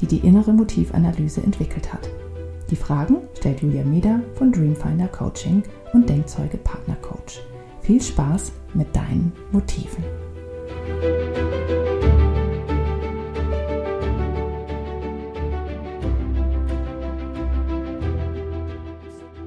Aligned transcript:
die 0.00 0.06
die 0.06 0.26
innere 0.26 0.52
Motivanalyse 0.52 1.42
entwickelt 1.42 1.92
hat. 1.92 2.08
Die 2.70 2.76
Fragen 2.76 3.18
stellt 3.34 3.60
Julia 3.62 3.84
Meder 3.84 4.20
von 4.34 4.50
Dreamfinder 4.50 5.08
Coaching 5.08 5.62
und 5.92 6.08
Denkzeuge 6.08 6.56
Partner 6.56 6.96
Coach. 6.96 7.40
Viel 7.80 8.02
Spaß 8.02 8.52
mit 8.74 8.94
deinen 8.94 9.32
Motiven. 9.52 10.04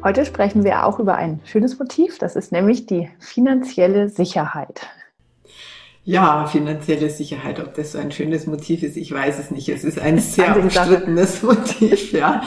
Heute 0.01 0.23
sprechen 0.23 0.63
wir 0.63 0.85
auch 0.85 0.97
über 0.99 1.15
ein 1.15 1.41
schönes 1.43 1.77
Motiv, 1.77 2.19
das 2.19 2.37
ist 2.37 2.53
nämlich 2.53 2.85
die 2.85 3.09
finanzielle 3.19 4.07
Sicherheit. 4.07 4.87
Ja, 6.05 6.47
finanzielle 6.47 7.09
Sicherheit, 7.09 7.59
ob 7.59 7.75
das 7.75 7.91
so 7.91 7.97
ein 7.97 8.13
schönes 8.13 8.47
Motiv 8.47 8.83
ist, 8.83 8.95
ich 8.95 9.11
weiß 9.11 9.37
es 9.37 9.51
nicht. 9.51 9.67
Es 9.67 9.83
ist 9.83 9.99
ein 9.99 10.17
sehr 10.19 10.57
umstrittenes 10.57 11.43
Motiv, 11.43 12.13
ja. 12.13 12.41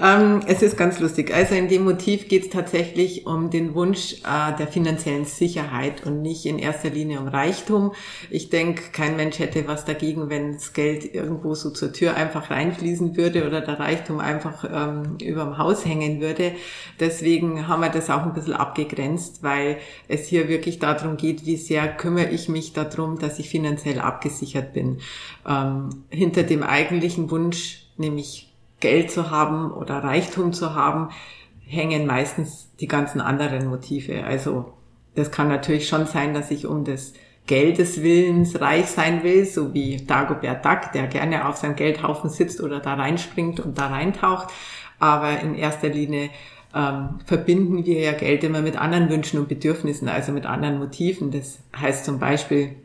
Ähm, 0.00 0.40
es 0.46 0.62
ist 0.62 0.76
ganz 0.76 1.00
lustig. 1.00 1.34
Also 1.34 1.56
in 1.56 1.68
dem 1.68 1.82
Motiv 1.82 2.28
geht 2.28 2.44
es 2.44 2.50
tatsächlich 2.50 3.26
um 3.26 3.50
den 3.50 3.74
Wunsch 3.74 4.14
äh, 4.22 4.56
der 4.56 4.68
finanziellen 4.68 5.24
Sicherheit 5.24 6.06
und 6.06 6.22
nicht 6.22 6.46
in 6.46 6.60
erster 6.60 6.90
Linie 6.90 7.18
um 7.18 7.26
Reichtum. 7.26 7.92
Ich 8.30 8.50
denke, 8.50 8.84
kein 8.92 9.16
Mensch 9.16 9.40
hätte 9.40 9.66
was 9.66 9.84
dagegen, 9.84 10.30
wenn 10.30 10.52
das 10.54 10.72
Geld 10.72 11.12
irgendwo 11.12 11.56
so 11.56 11.70
zur 11.70 11.92
Tür 11.92 12.14
einfach 12.14 12.50
reinfließen 12.50 13.16
würde 13.16 13.46
oder 13.46 13.60
der 13.60 13.80
Reichtum 13.80 14.20
einfach 14.20 14.64
ähm, 14.72 15.18
überm 15.20 15.58
Haus 15.58 15.84
hängen 15.84 16.20
würde. 16.20 16.52
Deswegen 17.00 17.66
haben 17.66 17.82
wir 17.82 17.90
das 17.90 18.10
auch 18.10 18.22
ein 18.22 18.32
bisschen 18.32 18.54
abgegrenzt, 18.54 19.42
weil 19.42 19.78
es 20.06 20.28
hier 20.28 20.48
wirklich 20.48 20.78
darum 20.78 21.16
geht, 21.16 21.44
wie 21.46 21.56
sehr 21.56 21.88
kümmere 21.88 22.30
ich 22.30 22.48
mich 22.48 22.72
darum, 22.72 22.91
darum, 22.96 23.18
dass 23.18 23.38
ich 23.38 23.48
finanziell 23.48 24.00
abgesichert 24.00 24.72
bin. 24.72 24.98
Ähm, 25.48 26.04
hinter 26.10 26.42
dem 26.42 26.62
eigentlichen 26.62 27.30
Wunsch, 27.30 27.86
nämlich 27.96 28.52
Geld 28.80 29.10
zu 29.10 29.30
haben 29.30 29.70
oder 29.70 30.02
Reichtum 30.02 30.52
zu 30.52 30.74
haben, 30.74 31.10
hängen 31.64 32.06
meistens 32.06 32.70
die 32.80 32.88
ganzen 32.88 33.20
anderen 33.20 33.66
Motive. 33.66 34.24
Also 34.24 34.72
das 35.14 35.30
kann 35.30 35.48
natürlich 35.48 35.88
schon 35.88 36.06
sein, 36.06 36.34
dass 36.34 36.50
ich 36.50 36.66
um 36.66 36.84
des 36.84 37.14
Geldes 37.46 38.02
Willens 38.02 38.60
reich 38.60 38.86
sein 38.86 39.24
will, 39.24 39.44
so 39.44 39.74
wie 39.74 39.96
Dagobert 39.96 40.64
Duck, 40.64 40.92
der 40.94 41.08
gerne 41.08 41.48
auf 41.48 41.56
seinem 41.56 41.74
Geldhaufen 41.74 42.30
sitzt 42.30 42.60
oder 42.60 42.78
da 42.78 42.94
reinspringt 42.94 43.58
und 43.58 43.78
da 43.78 43.88
reintaucht. 43.88 44.52
Aber 45.00 45.40
in 45.40 45.56
erster 45.56 45.88
Linie 45.88 46.30
ähm, 46.74 47.20
verbinden 47.26 47.84
wir 47.84 48.00
ja 48.00 48.12
Geld 48.12 48.44
immer 48.44 48.62
mit 48.62 48.76
anderen 48.76 49.10
Wünschen 49.10 49.38
und 49.38 49.48
Bedürfnissen, 49.48 50.08
also 50.08 50.32
mit 50.32 50.46
anderen 50.46 50.78
Motiven. 50.78 51.30
Das 51.30 51.58
heißt 51.76 52.04
zum 52.04 52.18
Beispiel, 52.18 52.76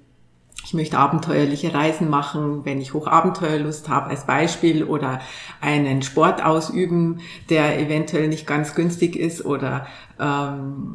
ich 0.65 0.73
möchte 0.73 0.97
abenteuerliche 0.97 1.73
Reisen 1.73 2.09
machen, 2.09 2.65
wenn 2.65 2.81
ich 2.81 2.93
Hochabenteuerlust 2.93 3.87
habe 3.87 4.09
als 4.09 4.25
Beispiel 4.25 4.83
oder 4.83 5.21
einen 5.61 6.01
Sport 6.01 6.43
ausüben, 6.43 7.21
der 7.49 7.79
eventuell 7.79 8.27
nicht 8.27 8.45
ganz 8.45 8.75
günstig 8.75 9.15
ist 9.15 9.45
oder 9.45 9.87
ähm, 10.19 10.93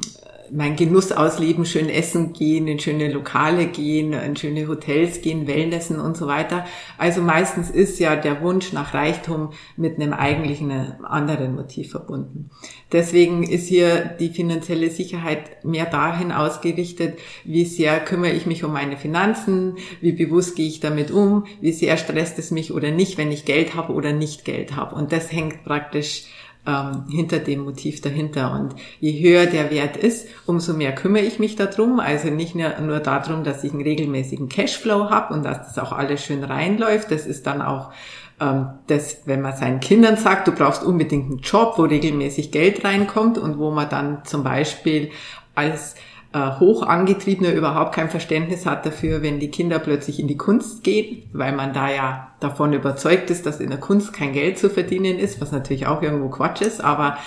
mein 0.54 0.76
Genuss 0.76 1.12
ausleben, 1.12 1.64
schön 1.64 1.88
essen 1.88 2.34
gehen, 2.34 2.68
in 2.68 2.78
schöne 2.78 3.10
Lokale 3.10 3.66
gehen, 3.66 4.12
in 4.12 4.36
schöne 4.36 4.68
Hotels 4.68 5.22
gehen, 5.22 5.46
Wellnessen 5.46 5.98
und 5.98 6.16
so 6.16 6.26
weiter. 6.26 6.66
Also 6.98 7.22
meistens 7.22 7.70
ist 7.70 7.98
ja 7.98 8.16
der 8.16 8.42
Wunsch 8.42 8.72
nach 8.72 8.92
Reichtum 8.92 9.50
mit 9.76 9.98
einem 9.98 10.12
eigentlichen 10.12 10.70
anderen 11.04 11.54
Motiv 11.54 11.90
verbunden. 11.90 12.50
Deswegen 12.92 13.44
ist 13.44 13.66
hier 13.66 14.04
die 14.20 14.28
finanzielle 14.28 14.90
Sicherheit 14.90 15.64
mehr 15.64 15.86
dahin 15.86 16.32
ausgerichtet, 16.32 17.18
wie 17.44 17.64
sehr 17.64 17.98
kümmere 18.00 18.32
ich 18.32 18.44
mich 18.44 18.62
um 18.62 18.72
meine 18.72 18.98
Finanzen, 18.98 19.76
wie 20.02 20.12
bewusst 20.12 20.56
gehe 20.56 20.68
ich 20.68 20.80
damit 20.80 21.10
um, 21.10 21.46
wie 21.60 21.72
sehr 21.72 21.96
stresst 21.96 22.38
es 22.38 22.50
mich 22.50 22.72
oder 22.72 22.90
nicht, 22.90 23.16
wenn 23.16 23.32
ich 23.32 23.46
Geld 23.46 23.74
habe 23.74 23.94
oder 23.94 24.12
nicht 24.12 24.44
Geld 24.44 24.76
habe. 24.76 24.96
Und 24.96 25.12
das 25.12 25.32
hängt 25.32 25.64
praktisch 25.64 26.26
ähm, 26.66 27.04
hinter 27.10 27.38
dem 27.38 27.64
Motiv 27.64 28.00
dahinter. 28.00 28.52
Und 28.52 28.74
je 29.00 29.20
höher 29.20 29.46
der 29.46 29.70
Wert 29.70 29.96
ist, 29.96 30.28
umso 30.46 30.74
mehr 30.74 30.94
kümmere 30.94 31.24
ich 31.24 31.38
mich 31.38 31.56
darum. 31.56 32.00
Also 32.00 32.28
nicht 32.28 32.54
nur, 32.54 32.78
nur 32.80 33.00
darum, 33.00 33.44
dass 33.44 33.64
ich 33.64 33.72
einen 33.72 33.82
regelmäßigen 33.82 34.48
Cashflow 34.48 35.10
habe 35.10 35.34
und 35.34 35.44
dass 35.44 35.58
das 35.66 35.78
auch 35.78 35.92
alles 35.92 36.24
schön 36.24 36.44
reinläuft. 36.44 37.10
Das 37.10 37.26
ist 37.26 37.46
dann 37.46 37.62
auch 37.62 37.92
ähm, 38.40 38.70
das, 38.86 39.22
wenn 39.24 39.40
man 39.40 39.56
seinen 39.56 39.80
Kindern 39.80 40.16
sagt, 40.16 40.48
du 40.48 40.52
brauchst 40.52 40.82
unbedingt 40.82 41.30
einen 41.30 41.40
Job, 41.40 41.74
wo 41.76 41.82
regelmäßig 41.82 42.50
Geld 42.50 42.84
reinkommt 42.84 43.38
und 43.38 43.58
wo 43.58 43.70
man 43.70 43.88
dann 43.88 44.24
zum 44.24 44.44
Beispiel 44.44 45.10
als 45.54 45.94
hoch 46.34 46.82
angetriebener 46.82 47.52
überhaupt 47.52 47.94
kein 47.94 48.08
Verständnis 48.08 48.64
hat 48.64 48.86
dafür, 48.86 49.22
wenn 49.22 49.38
die 49.38 49.50
Kinder 49.50 49.78
plötzlich 49.78 50.18
in 50.18 50.28
die 50.28 50.36
Kunst 50.36 50.82
gehen, 50.82 51.24
weil 51.32 51.52
man 51.52 51.74
da 51.74 51.90
ja 51.90 52.28
davon 52.40 52.72
überzeugt 52.72 53.30
ist, 53.30 53.44
dass 53.44 53.60
in 53.60 53.68
der 53.68 53.78
Kunst 53.78 54.12
kein 54.12 54.32
Geld 54.32 54.58
zu 54.58 54.70
verdienen 54.70 55.18
ist, 55.18 55.40
was 55.40 55.52
natürlich 55.52 55.86
auch 55.86 56.02
irgendwo 56.02 56.28
Quatsch 56.30 56.62
ist, 56.62 56.82
aber 56.82 57.18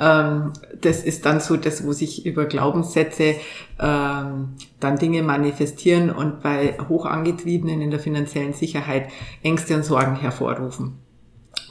ähm, 0.00 0.52
das 0.80 1.02
ist 1.02 1.26
dann 1.26 1.40
so 1.40 1.56
das, 1.56 1.86
wo 1.86 1.92
sich 1.92 2.24
über 2.24 2.46
Glaubenssätze 2.46 3.36
ähm, 3.78 4.54
dann 4.80 4.98
Dinge 4.98 5.22
manifestieren 5.22 6.10
und 6.10 6.40
bei 6.40 6.76
Hochangetriebenen 6.88 7.82
in 7.82 7.90
der 7.90 8.00
finanziellen 8.00 8.54
Sicherheit 8.54 9.08
Ängste 9.42 9.74
und 9.76 9.84
Sorgen 9.84 10.16
hervorrufen. 10.16 11.03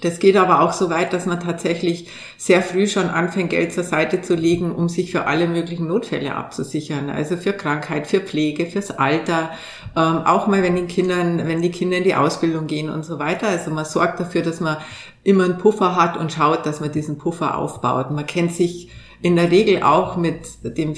Das 0.03 0.19
geht 0.19 0.36
aber 0.36 0.59
auch 0.59 0.74
so 0.74 0.90
weit, 0.90 1.14
dass 1.14 1.25
man 1.25 1.40
tatsächlich 1.40 2.09
sehr 2.36 2.62
früh 2.62 2.88
schon 2.88 3.09
anfängt, 3.09 3.52
Geld 3.52 3.72
zur 3.72 3.86
Seite 3.86 4.22
zu 4.22 4.36
legen, 4.36 4.75
um 4.75 4.90
sich 4.90 5.12
für 5.12 5.28
alle 5.28 5.47
möglichen 5.47 5.88
Notfälle 5.88 6.36
abzusichern. 6.36 7.09
Also 7.09 7.38
für 7.38 7.53
Krankheit, 7.53 8.06
für 8.08 8.19
Pflege, 8.19 8.66
fürs 8.66 8.91
Alter, 8.91 9.52
ähm, 9.96 10.18
auch 10.25 10.47
mal 10.47 10.62
wenn 10.62 10.75
die 10.75 10.88
Kindern, 10.88 11.47
wenn 11.47 11.62
die 11.62 11.72
Kinder 11.72 11.96
in 11.96 12.03
die 12.03 12.16
Ausbildung 12.16 12.68
gehen 12.68 12.90
und 12.90 13.06
so 13.06 13.18
weiter. 13.18 13.47
Also 13.47 13.72
man 13.72 13.86
sorgt 13.86 14.19
dafür, 14.19 14.41
dass 14.41 14.59
man 14.59 14.75
immer 15.24 15.46
einen 15.46 15.58
Puffer 15.58 15.96
hat 15.96 16.18
und 16.18 16.34
schaut, 16.34 16.66
dass 16.66 16.81
man 16.81 16.91
diesen 16.91 17.18
Puffer 17.18 17.58
aufbaut. 17.58 18.12
Man 18.12 18.25
kennt 18.25 18.53
sich 18.53 18.90
in 19.22 19.38
der 19.38 19.52
Regel 19.52 19.84
auch 19.84 20.18
mit 20.18 20.41
dem 20.78 20.96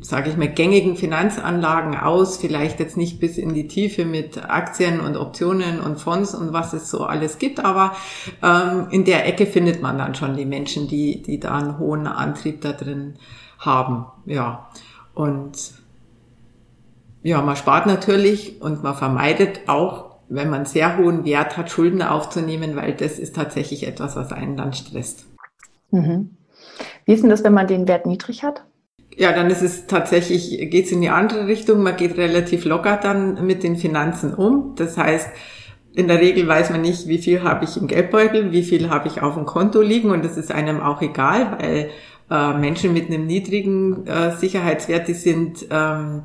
sage 0.00 0.30
ich 0.30 0.36
mal, 0.36 0.48
gängigen 0.48 0.96
Finanzanlagen 0.96 1.96
aus, 1.96 2.36
vielleicht 2.36 2.80
jetzt 2.80 2.96
nicht 2.96 3.18
bis 3.18 3.38
in 3.38 3.54
die 3.54 3.66
Tiefe 3.66 4.04
mit 4.04 4.38
Aktien 4.48 5.00
und 5.00 5.16
Optionen 5.16 5.80
und 5.80 5.98
Fonds 5.98 6.34
und 6.34 6.52
was 6.52 6.72
es 6.72 6.90
so 6.90 7.04
alles 7.04 7.38
gibt, 7.38 7.64
aber 7.64 7.96
ähm, 8.42 8.88
in 8.90 9.04
der 9.04 9.26
Ecke 9.26 9.46
findet 9.46 9.82
man 9.82 9.98
dann 9.98 10.14
schon 10.14 10.36
die 10.36 10.44
Menschen, 10.44 10.88
die, 10.88 11.22
die 11.22 11.40
da 11.40 11.56
einen 11.56 11.78
hohen 11.78 12.06
Antrieb 12.06 12.60
da 12.60 12.72
drin 12.72 13.14
haben. 13.58 14.06
Ja, 14.26 14.68
und 15.14 15.72
ja, 17.22 17.42
man 17.42 17.56
spart 17.56 17.86
natürlich 17.86 18.60
und 18.62 18.82
man 18.82 18.94
vermeidet 18.94 19.68
auch, 19.68 20.16
wenn 20.28 20.50
man 20.50 20.66
sehr 20.66 20.98
hohen 20.98 21.24
Wert 21.24 21.56
hat, 21.56 21.70
Schulden 21.70 22.02
aufzunehmen, 22.02 22.76
weil 22.76 22.94
das 22.94 23.18
ist 23.18 23.34
tatsächlich 23.34 23.86
etwas, 23.86 24.16
was 24.16 24.32
einen 24.32 24.56
dann 24.56 24.72
stresst. 24.72 25.26
Mhm. 25.90 26.36
Wie 27.04 27.12
ist 27.12 27.22
denn 27.22 27.30
das, 27.30 27.44
wenn 27.44 27.54
man 27.54 27.66
den 27.66 27.88
Wert 27.88 28.06
niedrig 28.06 28.42
hat? 28.42 28.64
Ja, 29.18 29.32
dann 29.32 29.50
ist 29.50 29.62
es 29.62 29.86
tatsächlich, 29.86 30.70
geht's 30.70 30.92
in 30.92 31.00
die 31.00 31.08
andere 31.08 31.46
Richtung. 31.46 31.82
Man 31.82 31.96
geht 31.96 32.18
relativ 32.18 32.66
locker 32.66 32.98
dann 33.02 33.46
mit 33.46 33.62
den 33.62 33.76
Finanzen 33.76 34.34
um. 34.34 34.74
Das 34.76 34.98
heißt, 34.98 35.30
in 35.94 36.08
der 36.08 36.20
Regel 36.20 36.46
weiß 36.46 36.68
man 36.70 36.82
nicht, 36.82 37.08
wie 37.08 37.16
viel 37.16 37.42
habe 37.42 37.64
ich 37.64 37.78
im 37.78 37.86
Geldbeutel, 37.86 38.52
wie 38.52 38.62
viel 38.62 38.90
habe 38.90 39.08
ich 39.08 39.22
auf 39.22 39.34
dem 39.34 39.46
Konto 39.46 39.80
liegen 39.80 40.10
und 40.10 40.22
das 40.22 40.36
ist 40.36 40.52
einem 40.52 40.80
auch 40.80 41.00
egal, 41.00 41.56
weil 41.58 41.90
äh, 42.30 42.58
Menschen 42.58 42.92
mit 42.92 43.06
einem 43.06 43.26
niedrigen 43.26 44.06
äh, 44.06 44.36
Sicherheitswert, 44.36 45.08
die 45.08 45.14
sind 45.14 45.66
ähm, 45.70 46.24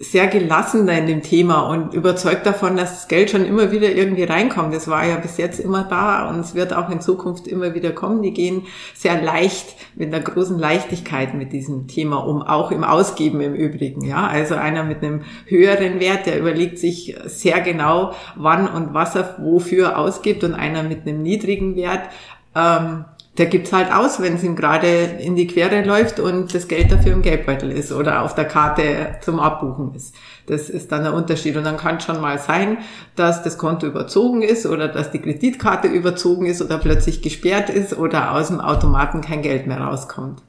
sehr 0.00 0.26
gelassener 0.28 0.98
in 0.98 1.06
dem 1.06 1.22
Thema 1.22 1.68
und 1.68 1.94
überzeugt 1.94 2.46
davon, 2.46 2.76
dass 2.76 2.90
das 2.90 3.08
Geld 3.08 3.30
schon 3.30 3.44
immer 3.44 3.72
wieder 3.72 3.90
irgendwie 3.90 4.24
reinkommt. 4.24 4.74
Das 4.74 4.88
war 4.88 5.06
ja 5.06 5.16
bis 5.16 5.36
jetzt 5.36 5.60
immer 5.60 5.84
da 5.84 6.28
und 6.28 6.40
es 6.40 6.54
wird 6.54 6.72
auch 6.72 6.88
in 6.90 7.00
Zukunft 7.00 7.46
immer 7.46 7.74
wieder 7.74 7.92
kommen. 7.92 8.22
Die 8.22 8.32
gehen 8.32 8.62
sehr 8.94 9.20
leicht, 9.20 9.74
mit 9.94 10.14
einer 10.14 10.22
großen 10.22 10.58
Leichtigkeit 10.58 11.34
mit 11.34 11.52
diesem 11.52 11.88
Thema 11.88 12.18
um, 12.18 12.42
auch 12.42 12.70
im 12.70 12.84
Ausgeben 12.84 13.40
im 13.40 13.54
Übrigen. 13.54 14.04
Ja, 14.04 14.26
also 14.26 14.54
einer 14.54 14.84
mit 14.84 15.02
einem 15.02 15.22
höheren 15.46 16.00
Wert, 16.00 16.26
der 16.26 16.38
überlegt 16.38 16.78
sich 16.78 17.16
sehr 17.26 17.60
genau, 17.60 18.12
wann 18.36 18.68
und 18.68 18.94
was 18.94 19.16
er 19.16 19.36
wofür 19.38 19.98
ausgibt 19.98 20.44
und 20.44 20.54
einer 20.54 20.82
mit 20.82 21.06
einem 21.06 21.22
niedrigen 21.22 21.74
Wert, 21.76 22.08
ähm, 22.54 23.04
der 23.38 23.46
gibt's 23.46 23.72
halt 23.72 23.92
aus, 23.92 24.20
wenn 24.20 24.34
es 24.34 24.42
ihm 24.42 24.56
gerade 24.56 24.86
in 24.86 25.36
die 25.36 25.46
Quere 25.46 25.82
läuft 25.82 26.18
und 26.18 26.52
das 26.52 26.66
Geld 26.66 26.90
dafür 26.90 27.12
im 27.12 27.22
Geldbeutel 27.22 27.70
ist 27.70 27.92
oder 27.92 28.22
auf 28.22 28.34
der 28.34 28.46
Karte 28.46 29.16
zum 29.20 29.38
Abbuchen 29.38 29.94
ist. 29.94 30.14
Das 30.46 30.68
ist 30.68 30.90
dann 30.90 31.04
der 31.04 31.14
Unterschied. 31.14 31.56
Und 31.56 31.64
dann 31.64 31.76
kann 31.76 32.00
schon 32.00 32.20
mal 32.20 32.38
sein, 32.38 32.78
dass 33.14 33.44
das 33.44 33.56
Konto 33.56 33.86
überzogen 33.86 34.42
ist 34.42 34.66
oder 34.66 34.88
dass 34.88 35.12
die 35.12 35.20
Kreditkarte 35.20 35.86
überzogen 35.86 36.46
ist 36.46 36.60
oder 36.60 36.78
plötzlich 36.78 37.22
gesperrt 37.22 37.70
ist 37.70 37.96
oder 37.96 38.32
aus 38.32 38.48
dem 38.48 38.60
Automaten 38.60 39.20
kein 39.20 39.42
Geld 39.42 39.68
mehr 39.68 39.80
rauskommt. 39.80 40.42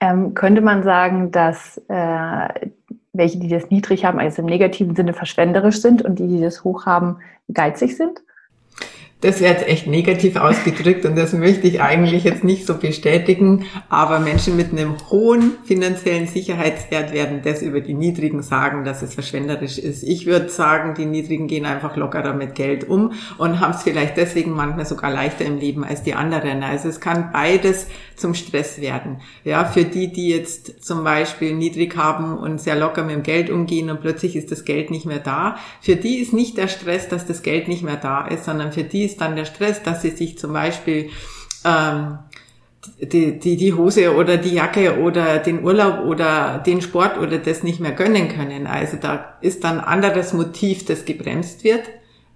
Ähm, 0.00 0.34
könnte 0.34 0.62
man 0.62 0.82
sagen, 0.82 1.30
dass 1.30 1.80
äh, 1.86 2.48
welche, 3.12 3.38
die 3.38 3.48
das 3.48 3.70
niedrig 3.70 4.04
haben, 4.04 4.18
also 4.18 4.42
im 4.42 4.46
negativen 4.46 4.96
Sinne 4.96 5.12
verschwenderisch 5.12 5.80
sind 5.80 6.02
und 6.02 6.18
die, 6.18 6.26
die 6.26 6.40
das 6.40 6.64
hoch 6.64 6.86
haben, 6.86 7.18
geizig 7.52 7.96
sind? 7.96 8.20
Das 9.22 9.40
wäre 9.40 9.54
jetzt 9.54 9.68
echt 9.68 9.86
negativ 9.86 10.34
ausgedrückt 10.34 11.04
und 11.04 11.16
das 11.16 11.32
möchte 11.32 11.68
ich 11.68 11.80
eigentlich 11.80 12.24
jetzt 12.24 12.42
nicht 12.42 12.66
so 12.66 12.74
bestätigen. 12.74 13.66
Aber 13.88 14.18
Menschen 14.18 14.56
mit 14.56 14.72
einem 14.72 14.96
hohen 15.10 15.52
finanziellen 15.64 16.26
Sicherheitswert 16.26 17.12
werden 17.12 17.40
das 17.44 17.62
über 17.62 17.80
die 17.80 17.94
niedrigen 17.94 18.42
sagen, 18.42 18.82
dass 18.84 19.00
es 19.00 19.14
verschwenderisch 19.14 19.78
ist. 19.78 20.02
Ich 20.02 20.26
würde 20.26 20.48
sagen, 20.48 20.94
die 20.94 21.06
niedrigen 21.06 21.46
gehen 21.46 21.66
einfach 21.66 21.96
lockerer 21.96 22.34
mit 22.34 22.56
Geld 22.56 22.88
um 22.88 23.12
und 23.38 23.60
haben 23.60 23.74
es 23.74 23.84
vielleicht 23.84 24.16
deswegen 24.16 24.50
manchmal 24.50 24.86
sogar 24.86 25.12
leichter 25.12 25.44
im 25.44 25.56
Leben 25.56 25.84
als 25.84 26.02
die 26.02 26.14
anderen. 26.14 26.64
Also 26.64 26.88
es 26.88 26.98
kann 26.98 27.30
beides 27.32 27.86
zum 28.16 28.34
Stress 28.34 28.80
werden. 28.80 29.20
Ja, 29.44 29.64
für 29.64 29.84
die, 29.84 30.12
die 30.12 30.30
jetzt 30.30 30.84
zum 30.84 31.04
Beispiel 31.04 31.54
niedrig 31.54 31.96
haben 31.96 32.38
und 32.38 32.60
sehr 32.60 32.74
locker 32.74 33.04
mit 33.04 33.14
dem 33.14 33.22
Geld 33.22 33.50
umgehen 33.50 33.88
und 33.88 34.00
plötzlich 34.00 34.34
ist 34.34 34.50
das 34.50 34.64
Geld 34.64 34.90
nicht 34.90 35.06
mehr 35.06 35.20
da, 35.20 35.56
für 35.80 35.94
die 35.94 36.16
ist 36.16 36.32
nicht 36.32 36.58
der 36.58 36.66
Stress, 36.66 37.08
dass 37.08 37.24
das 37.24 37.42
Geld 37.42 37.68
nicht 37.68 37.84
mehr 37.84 37.96
da 37.96 38.26
ist, 38.26 38.46
sondern 38.46 38.72
für 38.72 38.82
die 38.82 39.11
ist 39.12 39.20
dann 39.20 39.36
der 39.36 39.44
Stress, 39.44 39.82
dass 39.82 40.02
sie 40.02 40.10
sich 40.10 40.38
zum 40.38 40.52
Beispiel 40.52 41.10
ähm, 41.64 42.18
die, 43.00 43.38
die, 43.38 43.56
die 43.56 43.74
Hose 43.74 44.16
oder 44.16 44.36
die 44.38 44.54
Jacke 44.54 44.98
oder 45.00 45.38
den 45.38 45.62
Urlaub 45.62 46.04
oder 46.06 46.58
den 46.58 46.80
Sport 46.80 47.18
oder 47.18 47.38
das 47.38 47.62
nicht 47.62 47.80
mehr 47.80 47.92
gönnen 47.92 48.28
können. 48.28 48.66
Also 48.66 48.96
da 48.96 49.36
ist 49.40 49.64
dann 49.64 49.80
anderes 49.80 50.32
Motiv, 50.32 50.84
das 50.84 51.04
gebremst 51.04 51.62
wird, 51.64 51.82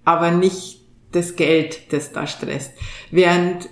aber 0.05 0.31
nicht 0.31 0.81
das 1.11 1.35
Geld, 1.35 1.91
das 1.91 2.11
da 2.11 2.27
stresst. 2.27 2.71
Während 3.11 3.69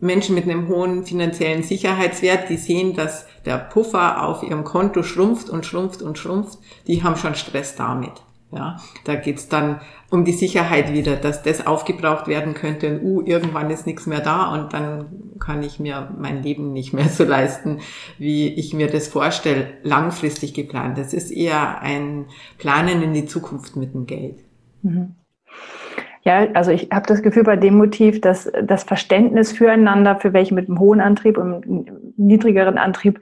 Menschen 0.00 0.34
mit 0.34 0.44
einem 0.44 0.68
hohen 0.68 1.04
finanziellen 1.04 1.62
Sicherheitswert, 1.62 2.48
die 2.48 2.56
sehen, 2.56 2.94
dass 2.94 3.26
der 3.44 3.58
Puffer 3.58 4.22
auf 4.26 4.42
ihrem 4.42 4.64
Konto 4.64 5.02
schrumpft 5.02 5.48
und 5.50 5.66
schrumpft 5.66 6.02
und 6.02 6.18
schrumpft, 6.18 6.58
die 6.86 7.02
haben 7.02 7.16
schon 7.16 7.34
Stress 7.34 7.76
damit. 7.76 8.12
Ja, 8.54 8.76
da 9.04 9.14
geht's 9.14 9.48
dann 9.48 9.80
um 10.10 10.26
die 10.26 10.32
Sicherheit 10.32 10.92
wieder, 10.92 11.16
dass 11.16 11.42
das 11.42 11.66
aufgebraucht 11.66 12.28
werden 12.28 12.52
könnte 12.52 12.98
und 12.98 13.02
uh, 13.02 13.22
irgendwann 13.24 13.70
ist 13.70 13.86
nichts 13.86 14.06
mehr 14.06 14.20
da 14.20 14.52
und 14.52 14.74
dann 14.74 15.06
kann 15.40 15.62
ich 15.62 15.80
mir 15.80 16.14
mein 16.18 16.42
Leben 16.42 16.74
nicht 16.74 16.92
mehr 16.92 17.08
so 17.08 17.24
leisten, 17.24 17.78
wie 18.18 18.48
ich 18.48 18.74
mir 18.74 18.88
das 18.88 19.08
vorstelle, 19.08 19.68
langfristig 19.82 20.52
geplant. 20.52 20.98
Das 20.98 21.14
ist 21.14 21.30
eher 21.30 21.80
ein 21.80 22.26
Planen 22.58 23.02
in 23.02 23.14
die 23.14 23.24
Zukunft 23.24 23.76
mit 23.76 23.94
dem 23.94 24.04
Geld. 24.04 24.40
Mhm. 24.82 25.14
Ja, 26.24 26.46
also 26.52 26.70
ich 26.70 26.90
habe 26.92 27.06
das 27.06 27.22
Gefühl 27.22 27.42
bei 27.42 27.56
dem 27.56 27.76
Motiv, 27.76 28.20
dass 28.20 28.52
das 28.62 28.84
Verständnis 28.84 29.50
füreinander, 29.50 30.16
für 30.16 30.32
welche 30.32 30.54
mit 30.54 30.68
einem 30.68 30.78
hohen 30.78 31.00
Antrieb 31.00 31.38
und 31.38 31.64
einem 31.64 32.12
niedrigeren 32.16 32.76
Antrieb 32.78 33.20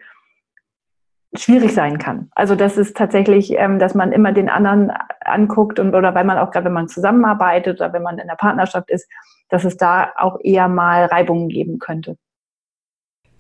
schwierig 1.35 1.75
sein 1.75 1.99
kann. 1.99 2.29
Also 2.35 2.55
das 2.55 2.77
ist 2.77 2.97
tatsächlich, 2.97 3.53
ähm, 3.53 3.79
dass 3.79 3.95
man 3.95 4.13
immer 4.13 4.33
den 4.33 4.49
anderen 4.49 4.93
anguckt 5.21 5.79
und 5.79 5.95
oder 5.95 6.15
weil 6.15 6.25
man 6.25 6.39
auch 6.39 6.51
gerade, 6.51 6.67
wenn 6.67 6.73
man 6.73 6.89
zusammenarbeitet 6.89 7.81
oder 7.81 7.93
wenn 7.93 8.03
man 8.03 8.19
in 8.19 8.27
der 8.27 8.35
Partnerschaft 8.35 8.91
ist, 8.91 9.09
dass 9.49 9.65
es 9.65 9.77
da 9.77 10.13
auch 10.17 10.39
eher 10.43 10.69
mal 10.69 11.05
Reibungen 11.07 11.49
geben 11.49 11.79
könnte. 11.79 12.17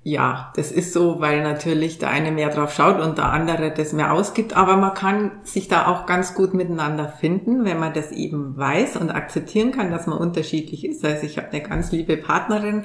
Ja, 0.02 0.50
das 0.56 0.72
ist 0.72 0.94
so, 0.94 1.20
weil 1.20 1.42
natürlich 1.42 1.98
der 1.98 2.08
eine 2.08 2.32
mehr 2.32 2.48
drauf 2.48 2.72
schaut 2.72 3.02
und 3.02 3.18
der 3.18 3.26
andere 3.26 3.70
das 3.70 3.92
mehr 3.92 4.14
ausgibt. 4.14 4.56
Aber 4.56 4.78
man 4.78 4.94
kann 4.94 5.32
sich 5.42 5.68
da 5.68 5.88
auch 5.88 6.06
ganz 6.06 6.34
gut 6.34 6.54
miteinander 6.54 7.06
finden, 7.06 7.66
wenn 7.66 7.78
man 7.78 7.92
das 7.92 8.10
eben 8.10 8.56
weiß 8.56 8.96
und 8.96 9.10
akzeptieren 9.10 9.72
kann, 9.72 9.90
dass 9.90 10.06
man 10.06 10.16
unterschiedlich 10.16 10.86
ist. 10.86 11.04
Also 11.04 11.26
ich 11.26 11.36
habe 11.36 11.50
eine 11.50 11.60
ganz 11.60 11.92
liebe 11.92 12.16
Partnerin, 12.16 12.84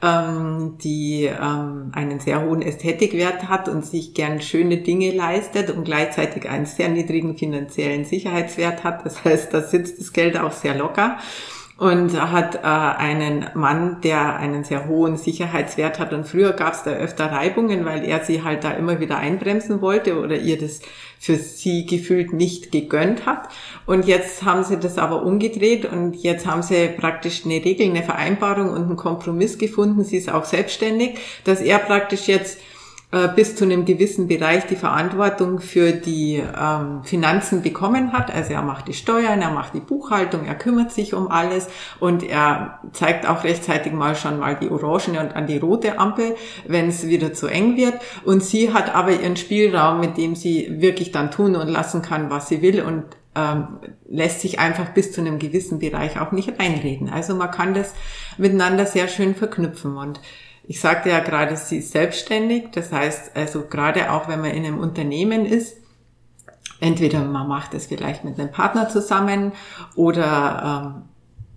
ähm, 0.00 0.78
die 0.82 1.24
ähm, 1.26 1.90
einen 1.92 2.18
sehr 2.20 2.42
hohen 2.42 2.62
Ästhetikwert 2.62 3.46
hat 3.46 3.68
und 3.68 3.84
sich 3.84 4.14
gern 4.14 4.40
schöne 4.40 4.78
Dinge 4.78 5.12
leistet 5.12 5.68
und 5.68 5.84
gleichzeitig 5.84 6.48
einen 6.48 6.64
sehr 6.64 6.88
niedrigen 6.88 7.36
finanziellen 7.36 8.06
Sicherheitswert 8.06 8.84
hat. 8.84 9.04
Das 9.04 9.22
heißt, 9.22 9.52
da 9.52 9.60
sitzt 9.60 10.00
das 10.00 10.14
Geld 10.14 10.40
auch 10.40 10.52
sehr 10.52 10.74
locker 10.74 11.18
und 11.76 12.20
hat 12.20 12.56
äh, 12.56 12.58
einen 12.60 13.46
Mann, 13.54 14.00
der 14.02 14.36
einen 14.36 14.62
sehr 14.62 14.86
hohen 14.86 15.16
Sicherheitswert 15.16 15.98
hat. 15.98 16.12
Und 16.12 16.26
früher 16.26 16.52
gab 16.52 16.74
es 16.74 16.84
da 16.84 16.92
öfter 16.92 17.32
Reibungen, 17.32 17.84
weil 17.84 18.04
er 18.04 18.24
sie 18.24 18.44
halt 18.44 18.62
da 18.62 18.70
immer 18.70 19.00
wieder 19.00 19.18
einbremsen 19.18 19.80
wollte 19.80 20.20
oder 20.20 20.36
ihr 20.36 20.56
das 20.56 20.80
für 21.18 21.36
sie 21.36 21.84
gefühlt 21.84 22.32
nicht 22.32 22.70
gegönnt 22.70 23.26
hat. 23.26 23.48
Und 23.86 24.06
jetzt 24.06 24.44
haben 24.44 24.62
sie 24.62 24.78
das 24.78 24.98
aber 24.98 25.24
umgedreht 25.24 25.84
und 25.84 26.14
jetzt 26.14 26.46
haben 26.46 26.62
sie 26.62 26.88
praktisch 26.88 27.44
eine 27.44 27.64
Regel, 27.64 27.88
eine 27.88 28.04
Vereinbarung 28.04 28.70
und 28.70 28.84
einen 28.84 28.96
Kompromiss 28.96 29.58
gefunden. 29.58 30.04
Sie 30.04 30.18
ist 30.18 30.30
auch 30.30 30.44
selbstständig, 30.44 31.18
dass 31.42 31.60
er 31.60 31.78
praktisch 31.78 32.28
jetzt 32.28 32.60
bis 33.34 33.56
zu 33.56 33.64
einem 33.64 33.84
gewissen 33.84 34.26
Bereich 34.28 34.66
die 34.66 34.76
Verantwortung 34.76 35.60
für 35.60 35.92
die 35.92 36.42
ähm, 36.58 37.04
Finanzen 37.04 37.62
bekommen 37.62 38.12
hat. 38.12 38.32
Also 38.34 38.52
er 38.52 38.62
macht 38.62 38.88
die 38.88 38.94
Steuern, 38.94 39.40
er 39.40 39.50
macht 39.50 39.74
die 39.74 39.80
Buchhaltung, 39.80 40.44
er 40.44 40.54
kümmert 40.54 40.92
sich 40.92 41.14
um 41.14 41.28
alles 41.28 41.68
und 42.00 42.22
er 42.22 42.80
zeigt 42.92 43.28
auch 43.28 43.44
rechtzeitig 43.44 43.92
mal 43.92 44.16
schon 44.16 44.38
mal 44.38 44.56
die 44.56 44.70
orangene 44.70 45.20
und 45.20 45.36
an 45.36 45.46
die 45.46 45.58
rote 45.58 45.98
Ampel, 45.98 46.34
wenn 46.66 46.88
es 46.88 47.06
wieder 47.06 47.32
zu 47.32 47.46
eng 47.46 47.76
wird. 47.76 47.94
Und 48.24 48.42
sie 48.42 48.72
hat 48.72 48.94
aber 48.94 49.12
ihren 49.12 49.36
Spielraum, 49.36 50.00
mit 50.00 50.16
dem 50.16 50.34
sie 50.34 50.80
wirklich 50.80 51.12
dann 51.12 51.30
tun 51.30 51.56
und 51.56 51.68
lassen 51.68 52.02
kann, 52.02 52.30
was 52.30 52.48
sie 52.48 52.62
will 52.62 52.82
und 52.82 53.04
ähm, 53.36 53.80
lässt 54.08 54.40
sich 54.40 54.58
einfach 54.58 54.90
bis 54.90 55.12
zu 55.12 55.20
einem 55.20 55.38
gewissen 55.38 55.78
Bereich 55.78 56.20
auch 56.20 56.32
nicht 56.32 56.58
reinreden. 56.58 57.08
Also 57.08 57.34
man 57.34 57.50
kann 57.50 57.74
das 57.74 57.94
miteinander 58.38 58.86
sehr 58.86 59.08
schön 59.08 59.34
verknüpfen 59.34 59.96
und 59.96 60.20
ich 60.66 60.80
sagte 60.80 61.10
ja 61.10 61.20
gerade, 61.20 61.56
sie 61.56 61.78
ist 61.78 61.92
selbstständig. 61.92 62.70
Das 62.72 62.92
heißt, 62.92 63.36
also 63.36 63.62
gerade 63.66 64.10
auch 64.12 64.28
wenn 64.28 64.40
man 64.40 64.50
in 64.50 64.64
einem 64.64 64.78
Unternehmen 64.78 65.44
ist, 65.46 65.76
entweder 66.80 67.22
man 67.24 67.48
macht 67.48 67.74
es 67.74 67.86
vielleicht 67.86 68.24
mit 68.24 68.38
einem 68.38 68.50
Partner 68.50 68.88
zusammen 68.88 69.52
oder 69.94 70.94
ähm, 70.96 71.02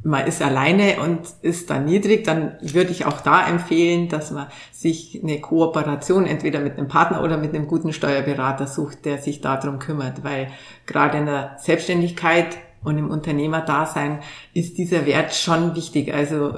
man 0.04 0.26
ist 0.26 0.42
alleine 0.42 1.02
und 1.02 1.22
ist 1.42 1.70
da 1.70 1.80
niedrig, 1.80 2.24
dann 2.24 2.56
würde 2.62 2.92
ich 2.92 3.06
auch 3.06 3.20
da 3.20 3.48
empfehlen, 3.48 4.10
dass 4.10 4.32
man 4.32 4.48
sich 4.72 5.20
eine 5.22 5.42
Kooperation 5.42 6.26
entweder 6.26 6.60
mit 6.60 6.78
einem 6.78 6.88
Partner 6.88 7.24
oder 7.24 7.38
mit 7.38 7.54
einem 7.54 7.68
guten 7.68 7.92
Steuerberater 7.94 8.68
sucht, 8.68 9.06
der 9.06 9.18
sich 9.18 9.42
darum 9.42 9.80
kümmert, 9.80 10.24
weil 10.24 10.50
gerade 10.86 11.18
in 11.18 11.26
der 11.26 11.58
Selbstständigkeit 11.58 12.58
und 12.88 12.98
im 12.98 13.12
Unternehmerdasein 13.12 14.22
ist 14.54 14.78
dieser 14.78 15.06
Wert 15.06 15.36
schon 15.36 15.76
wichtig. 15.76 16.14
Also 16.14 16.54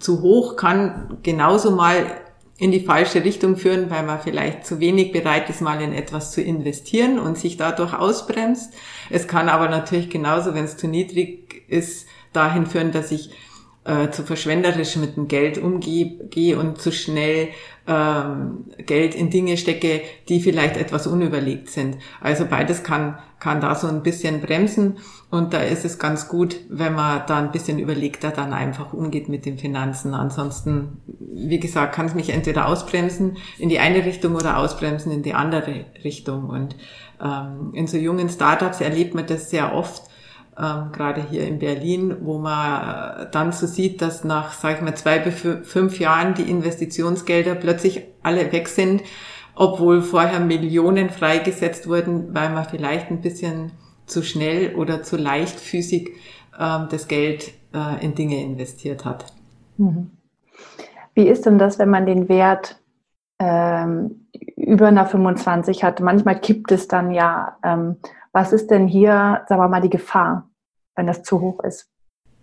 zu 0.00 0.20
hoch 0.20 0.56
kann 0.56 1.18
genauso 1.22 1.70
mal 1.70 2.06
in 2.58 2.72
die 2.72 2.80
falsche 2.80 3.24
Richtung 3.24 3.56
führen, 3.56 3.88
weil 3.88 4.02
man 4.02 4.20
vielleicht 4.20 4.66
zu 4.66 4.80
wenig 4.80 5.12
bereit 5.12 5.48
ist, 5.48 5.62
mal 5.62 5.80
in 5.80 5.92
etwas 5.94 6.32
zu 6.32 6.42
investieren 6.42 7.18
und 7.20 7.38
sich 7.38 7.56
dadurch 7.56 7.94
ausbremst. 7.94 8.74
Es 9.10 9.28
kann 9.28 9.48
aber 9.48 9.68
natürlich 9.68 10.10
genauso, 10.10 10.54
wenn 10.54 10.64
es 10.64 10.76
zu 10.76 10.88
niedrig 10.88 11.62
ist, 11.68 12.06
dahin 12.32 12.66
führen, 12.66 12.90
dass 12.92 13.12
ich 13.12 13.30
äh, 13.90 14.10
zu 14.10 14.22
verschwenderisch 14.22 14.94
mit 14.96 15.16
dem 15.16 15.26
Geld 15.26 15.58
umgehe 15.58 16.58
und 16.58 16.80
zu 16.80 16.92
schnell 16.92 17.48
ähm, 17.88 18.66
Geld 18.86 19.16
in 19.16 19.30
Dinge 19.30 19.56
stecke, 19.56 20.02
die 20.28 20.40
vielleicht 20.40 20.76
etwas 20.76 21.08
unüberlegt 21.08 21.70
sind. 21.70 21.96
Also 22.20 22.46
beides 22.48 22.84
kann, 22.84 23.18
kann 23.40 23.60
da 23.60 23.74
so 23.74 23.88
ein 23.88 24.04
bisschen 24.04 24.42
bremsen 24.42 24.98
und 25.30 25.52
da 25.52 25.62
ist 25.62 25.84
es 25.84 25.98
ganz 25.98 26.28
gut, 26.28 26.56
wenn 26.68 26.94
man 26.94 27.22
da 27.26 27.38
ein 27.38 27.50
bisschen 27.50 27.80
überlegter 27.80 28.30
dann 28.30 28.52
einfach 28.52 28.92
umgeht 28.92 29.28
mit 29.28 29.44
den 29.44 29.58
Finanzen. 29.58 30.14
Ansonsten, 30.14 31.00
wie 31.18 31.58
gesagt, 31.58 31.92
kann 31.92 32.06
es 32.06 32.14
mich 32.14 32.30
entweder 32.30 32.68
ausbremsen 32.68 33.38
in 33.58 33.70
die 33.70 33.80
eine 33.80 34.04
Richtung 34.04 34.36
oder 34.36 34.58
ausbremsen 34.58 35.10
in 35.10 35.24
die 35.24 35.34
andere 35.34 35.86
Richtung. 36.04 36.48
Und 36.48 36.76
ähm, 37.20 37.72
in 37.72 37.88
so 37.88 37.96
jungen 37.96 38.28
Startups 38.28 38.80
erlebt 38.80 39.14
man 39.14 39.26
das 39.26 39.50
sehr 39.50 39.74
oft, 39.74 40.09
ähm, 40.58 40.92
gerade 40.92 41.22
hier 41.22 41.46
in 41.46 41.58
Berlin, 41.58 42.16
wo 42.22 42.38
man 42.38 43.28
dann 43.32 43.52
so 43.52 43.66
sieht, 43.66 44.02
dass 44.02 44.24
nach, 44.24 44.52
sag 44.52 44.76
ich 44.76 44.82
mal, 44.82 44.94
zwei 44.94 45.18
bis 45.18 45.34
fünf 45.66 45.98
Jahren 45.98 46.34
die 46.34 46.50
Investitionsgelder 46.50 47.54
plötzlich 47.54 48.02
alle 48.22 48.52
weg 48.52 48.68
sind, 48.68 49.02
obwohl 49.54 50.02
vorher 50.02 50.40
Millionen 50.40 51.10
freigesetzt 51.10 51.88
wurden, 51.88 52.34
weil 52.34 52.50
man 52.50 52.64
vielleicht 52.64 53.10
ein 53.10 53.20
bisschen 53.20 53.72
zu 54.06 54.22
schnell 54.22 54.74
oder 54.74 55.02
zu 55.02 55.16
leichtfüßig 55.16 56.10
ähm, 56.58 56.88
das 56.90 57.08
Geld 57.08 57.52
äh, 57.72 58.04
in 58.04 58.14
Dinge 58.14 58.42
investiert 58.42 59.04
hat. 59.04 59.26
Mhm. 59.76 60.10
Wie 61.14 61.28
ist 61.28 61.46
denn 61.46 61.58
das, 61.58 61.78
wenn 61.78 61.90
man 61.90 62.06
den 62.06 62.28
Wert 62.28 62.79
über 64.70 64.88
einer 64.88 65.06
25 65.06 65.84
hat? 65.84 66.00
Manchmal 66.00 66.40
kippt 66.40 66.72
es 66.72 66.88
dann 66.88 67.10
ja. 67.10 67.58
Ähm, 67.62 67.96
was 68.32 68.52
ist 68.52 68.70
denn 68.70 68.86
hier, 68.86 69.42
sagen 69.48 69.60
wir 69.60 69.68
mal, 69.68 69.80
die 69.80 69.90
Gefahr? 69.90 70.50
wenn 71.00 71.06
das 71.06 71.22
zu 71.22 71.40
hoch 71.40 71.60
ist? 71.64 71.88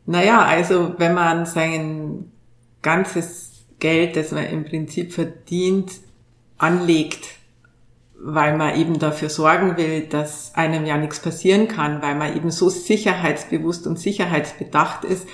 Naja, 0.05 0.41
also 0.41 0.95
wenn 0.97 1.13
man 1.13 1.45
seinen 1.45 2.31
ganzes 2.81 3.67
Geld, 3.79 4.15
das 4.15 4.31
man 4.31 4.45
im 4.45 4.65
Prinzip 4.65 5.13
verdient, 5.13 5.91
anlegt, 6.57 7.35
weil 8.19 8.57
man 8.57 8.75
eben 8.75 8.97
dafür 8.97 9.29
sorgen 9.29 9.77
will, 9.77 10.07
dass 10.07 10.55
einem 10.55 10.85
ja 10.85 10.97
nichts 10.97 11.19
passieren 11.19 11.67
kann, 11.67 12.01
weil 12.01 12.15
man 12.15 12.35
eben 12.35 12.49
so 12.49 12.69
sicherheitsbewusst 12.69 13.85
und 13.85 13.99
sicherheitsbedacht 13.99 15.03
ist, 15.03 15.27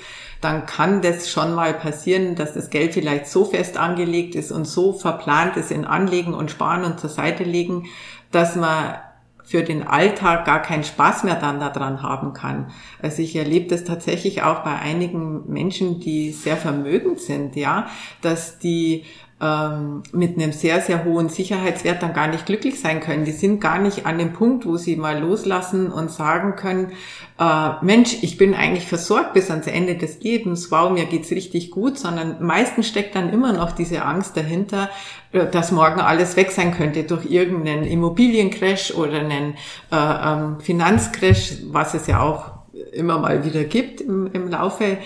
dann 0.44 0.66
kann 0.66 1.00
das 1.00 1.30
schon 1.30 1.54
mal 1.54 1.72
passieren, 1.72 2.34
dass 2.34 2.52
das 2.52 2.68
Geld 2.68 2.92
vielleicht 2.92 3.26
so 3.26 3.46
fest 3.46 3.78
angelegt 3.78 4.34
ist 4.34 4.52
und 4.52 4.66
so 4.66 4.92
verplant 4.92 5.56
ist 5.56 5.70
in 5.70 5.86
Anlegen 5.86 6.34
und 6.34 6.50
Sparen 6.50 6.84
und 6.84 7.00
zur 7.00 7.08
Seite 7.08 7.44
legen, 7.44 7.86
dass 8.30 8.54
man 8.54 8.96
für 9.42 9.62
den 9.62 9.86
Alltag 9.86 10.44
gar 10.44 10.60
keinen 10.60 10.84
Spaß 10.84 11.24
mehr 11.24 11.36
dann 11.36 11.60
daran 11.60 12.02
haben 12.02 12.32
kann. 12.32 12.72
Also 13.00 13.22
ich 13.22 13.36
erlebe 13.36 13.68
das 13.68 13.84
tatsächlich 13.84 14.42
auch 14.42 14.60
bei 14.60 14.74
einigen 14.74 15.50
Menschen, 15.50 16.00
die 16.00 16.32
sehr 16.32 16.56
vermögend 16.56 17.20
sind, 17.20 17.56
ja, 17.56 17.86
dass 18.22 18.58
die 18.58 19.04
mit 19.40 20.38
einem 20.38 20.52
sehr, 20.52 20.80
sehr 20.80 21.04
hohen 21.04 21.28
Sicherheitswert 21.28 22.02
dann 22.02 22.14
gar 22.14 22.28
nicht 22.28 22.46
glücklich 22.46 22.80
sein 22.80 23.00
können. 23.00 23.24
Die 23.24 23.32
sind 23.32 23.60
gar 23.60 23.78
nicht 23.78 24.06
an 24.06 24.16
dem 24.16 24.32
Punkt, 24.32 24.64
wo 24.64 24.76
sie 24.76 24.96
mal 24.96 25.18
loslassen 25.18 25.90
und 25.90 26.10
sagen 26.10 26.56
können, 26.56 26.92
äh, 27.38 27.84
Mensch, 27.84 28.18
ich 28.22 28.38
bin 28.38 28.54
eigentlich 28.54 28.86
versorgt 28.86 29.32
bis 29.32 29.50
ans 29.50 29.66
Ende 29.66 29.96
des 29.96 30.20
Lebens, 30.20 30.70
wow, 30.70 30.90
mir 30.90 31.06
geht's 31.06 31.32
richtig 31.32 31.72
gut, 31.72 31.98
sondern 31.98 32.44
meistens 32.44 32.86
steckt 32.86 33.16
dann 33.16 33.32
immer 33.32 33.52
noch 33.52 33.72
diese 33.72 34.04
Angst 34.04 34.36
dahinter, 34.36 34.88
äh, 35.32 35.46
dass 35.46 35.72
morgen 35.72 36.00
alles 36.00 36.36
weg 36.36 36.52
sein 36.52 36.72
könnte 36.72 37.02
durch 37.02 37.26
irgendeinen 37.26 37.84
Immobiliencrash 37.84 38.92
oder 38.92 39.18
einen 39.18 39.54
äh, 39.90 39.96
ähm, 39.96 40.60
Finanzcrash, 40.60 41.58
was 41.70 41.94
es 41.94 42.06
ja 42.06 42.20
auch 42.20 42.53
immer 42.94 43.18
mal 43.18 43.44
wieder 43.44 43.64
gibt 43.64 44.00
im, 44.00 44.30
im 44.32 44.48
Laufe 44.48 44.84
äh, 44.84 44.96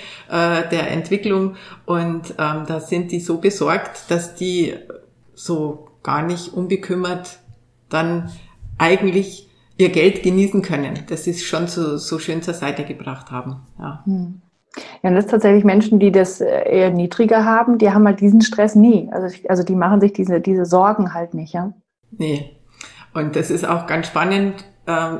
der 0.70 0.90
Entwicklung. 0.90 1.56
Und 1.86 2.34
ähm, 2.38 2.64
da 2.66 2.80
sind 2.80 3.12
die 3.12 3.20
so 3.20 3.38
besorgt, 3.38 4.10
dass 4.10 4.34
die 4.34 4.74
so 5.34 5.88
gar 6.02 6.22
nicht 6.22 6.52
unbekümmert 6.52 7.40
dann 7.88 8.30
eigentlich 8.78 9.48
ihr 9.76 9.90
Geld 9.90 10.22
genießen 10.22 10.62
können. 10.62 11.04
Das 11.08 11.26
ist 11.26 11.44
schon 11.44 11.68
so, 11.68 11.96
so 11.96 12.18
schön 12.18 12.42
zur 12.42 12.54
Seite 12.54 12.84
gebracht 12.84 13.30
haben. 13.30 13.60
Ja. 13.78 14.02
Hm. 14.04 14.42
Ja, 15.02 15.10
und 15.10 15.16
das 15.16 15.24
ist 15.24 15.30
tatsächlich 15.30 15.64
Menschen, 15.64 15.98
die 15.98 16.12
das 16.12 16.40
äh, 16.40 16.68
eher 16.68 16.90
niedriger 16.90 17.44
haben, 17.44 17.78
die 17.78 17.90
haben 17.90 18.06
halt 18.06 18.20
diesen 18.20 18.42
Stress 18.42 18.74
nie. 18.74 19.08
Also, 19.10 19.34
also 19.48 19.62
die 19.62 19.74
machen 19.74 20.00
sich 20.00 20.12
diese, 20.12 20.40
diese 20.40 20.66
Sorgen 20.66 21.14
halt 21.14 21.34
nicht, 21.34 21.54
ja. 21.54 21.72
Nee. 22.10 22.56
Und 23.14 23.34
das 23.36 23.50
ist 23.50 23.66
auch 23.66 23.86
ganz 23.86 24.06
spannend, 24.06 24.64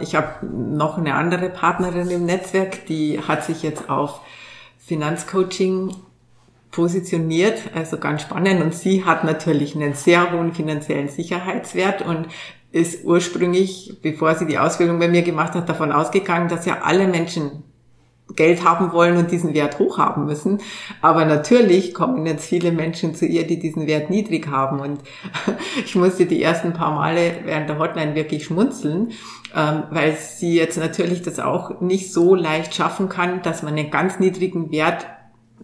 ich 0.01 0.15
habe 0.15 0.47
noch 0.47 0.97
eine 0.97 1.15
andere 1.15 1.51
Partnerin 1.51 2.09
im 2.11 2.25
Netzwerk, 2.25 2.87
die 2.87 3.21
hat 3.21 3.45
sich 3.45 3.63
jetzt 3.63 3.91
auf 3.91 4.21
Finanzcoaching 4.79 5.95
positioniert, 6.71 7.71
also 7.75 7.99
ganz 7.99 8.23
spannend. 8.23 8.63
Und 8.63 8.75
sie 8.75 9.05
hat 9.05 9.25
natürlich 9.25 9.75
einen 9.75 9.95
sehr 9.95 10.33
hohen 10.33 10.55
finanziellen 10.55 11.09
Sicherheitswert 11.09 12.03
und 12.03 12.29
ist 12.71 13.05
ursprünglich, 13.05 13.99
bevor 14.03 14.35
sie 14.35 14.47
die 14.47 14.59
Ausbildung 14.59 14.99
bei 14.99 15.09
mir 15.09 15.23
gemacht 15.23 15.55
hat, 15.55 15.69
davon 15.69 15.93
ausgegangen, 15.93 16.49
dass 16.49 16.67
ja 16.67 16.83
alle 16.83 17.07
Menschen 17.07 17.65
Geld 18.37 18.65
haben 18.65 18.93
wollen 18.93 19.17
und 19.17 19.31
diesen 19.31 19.55
Wert 19.55 19.79
hoch 19.79 19.99
haben 19.99 20.27
müssen. 20.27 20.59
Aber 21.01 21.25
natürlich 21.25 21.95
kommen 21.95 22.27
jetzt 22.27 22.47
viele 22.47 22.73
Menschen 22.73 23.15
zu 23.15 23.27
ihr, 23.27 23.47
die 23.47 23.59
diesen 23.59 23.87
Wert 23.87 24.11
niedrig 24.11 24.49
haben. 24.49 24.81
Und 24.81 25.01
ich 25.85 25.95
musste 25.95 26.27
die 26.27 26.43
ersten 26.43 26.73
paar 26.73 26.95
Male 26.95 27.41
während 27.45 27.69
der 27.69 27.79
Hotline 27.79 28.15
wirklich 28.15 28.45
schmunzeln, 28.45 29.13
ähm, 29.57 29.85
weil 29.91 30.17
sie 30.17 30.55
jetzt 30.55 30.79
natürlich 30.79 31.23
das 31.23 31.41
auch 31.41 31.81
nicht 31.81 32.13
so 32.13 32.35
leicht 32.35 32.75
schaffen 32.75 33.09
kann, 33.09 33.43
dass 33.43 33.63
man 33.63 33.77
einen 33.77 33.91
ganz 33.91 34.19
niedrigen 34.19 34.71
Wert 34.71 35.07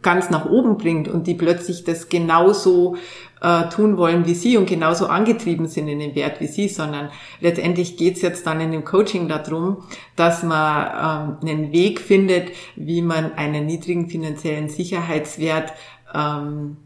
ganz 0.02 0.30
nach 0.30 0.44
oben 0.44 0.76
bringt 0.76 1.09
und 1.09 1.26
die 1.26 1.35
plötzlich 1.35 1.85
das 1.85 2.09
genauso 2.09 2.97
äh, 3.44 3.68
tun 3.68 3.98
wollen 3.98 4.24
wie 4.24 4.34
sie 4.34 4.56
und 4.56 4.66
genauso 4.66 5.06
angetrieben 5.06 5.68
sind 5.68 5.86
in 5.86 5.98
den 5.98 6.14
Wert 6.14 6.40
wie 6.40 6.46
sie, 6.46 6.68
sondern 6.68 7.10
letztendlich 7.40 7.98
geht's 7.98 8.22
jetzt 8.22 8.46
dann 8.46 8.60
in 8.60 8.72
dem 8.72 8.84
Coaching 8.84 9.28
darum, 9.28 9.84
dass 10.16 10.42
man 10.42 11.36
ähm, 11.42 11.48
einen 11.48 11.72
Weg 11.72 12.00
findet, 12.00 12.52
wie 12.74 13.02
man 13.02 13.34
einen 13.34 13.66
niedrigen 13.66 14.08
finanziellen 14.08 14.70
Sicherheitswert 14.70 15.74
ähm, 16.14 16.78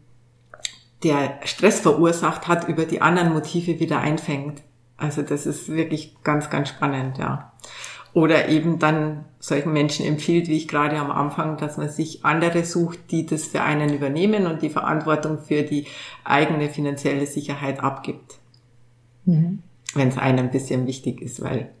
der 1.03 1.39
Stress 1.45 1.79
verursacht 1.79 2.49
hat, 2.49 2.67
über 2.67 2.83
die 2.83 3.01
anderen 3.01 3.31
Motive 3.31 3.79
wieder 3.79 4.01
einfängt. 4.01 4.61
Also 4.97 5.21
das 5.21 5.45
ist 5.45 5.69
wirklich 5.69 6.17
ganz, 6.25 6.49
ganz 6.49 6.67
spannend, 6.67 7.19
ja. 7.19 7.53
Oder 8.13 8.49
eben 8.49 8.79
dann 8.79 9.25
solchen 9.39 9.71
Menschen 9.71 10.05
empfiehlt, 10.05 10.47
wie 10.47 10.57
ich 10.57 10.67
gerade 10.67 10.97
am 10.97 11.11
Anfang, 11.11 11.57
dass 11.57 11.77
man 11.77 11.89
sich 11.89 12.25
andere 12.25 12.65
sucht, 12.65 13.11
die 13.11 13.25
das 13.25 13.45
für 13.45 13.61
einen 13.61 13.93
übernehmen 13.93 14.47
und 14.47 14.61
die 14.61 14.69
Verantwortung 14.69 15.39
für 15.39 15.63
die 15.63 15.85
eigene 16.23 16.69
finanzielle 16.69 17.27
Sicherheit 17.27 17.81
abgibt. 17.81 18.39
Mhm. 19.25 19.63
Wenn 19.93 20.07
es 20.09 20.17
einem 20.17 20.45
ein 20.45 20.51
bisschen 20.51 20.87
wichtig 20.87 21.21
ist, 21.21 21.41
weil 21.41 21.71